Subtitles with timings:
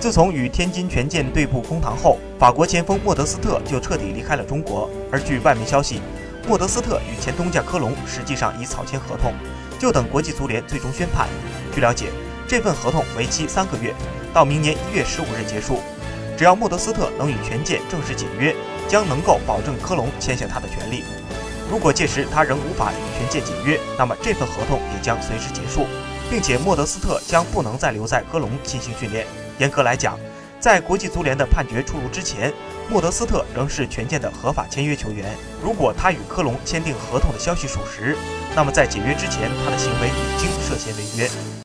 [0.00, 4.88] 自从与天津权健对簿公堂后，法国前锋莫德斯特就彻底离开了中国。
[5.12, 6.00] 而据外媒消息，
[6.48, 9.34] 莫德斯特与前东家科隆实际上已草签合同，
[9.78, 11.28] 就等国际足联最终宣判。
[11.74, 12.06] 据了解，
[12.48, 13.94] 这份合同为期三个月，
[14.32, 15.80] 到明年一月十五日结束。
[16.34, 18.56] 只要莫德斯特能与权健正式解约，
[18.88, 21.04] 将能够保证科隆签下他的权利。
[21.70, 25.84] 如果届时他仍无法与权健解约，那么这份合同也将随之结束，
[26.30, 29.26] 并且莫德斯特将不能再留在科隆进行训练。
[29.58, 30.18] 严格来讲，
[30.60, 32.52] 在国际足联的判决出炉之前，
[32.88, 35.36] 莫德斯特仍是权健的合法签约球员。
[35.62, 38.16] 如果他与科隆签订合同的消息属实，
[38.54, 41.60] 那么在解约之前，他的行为已经涉嫌违约。